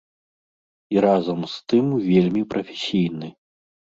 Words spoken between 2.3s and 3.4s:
прафесійны.